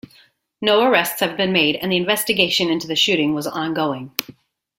No 0.63 0.81
arrests 0.81 1.19
have 1.19 1.37
been 1.37 1.53
made 1.53 1.75
and 1.75 1.91
the 1.91 1.95
investigation 1.95 2.71
into 2.71 2.87
the 2.87 2.95
shooting 2.95 3.35
was 3.35 3.45
ongoing. 3.45 4.11